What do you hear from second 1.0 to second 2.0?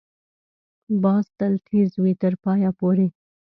باز تل تېز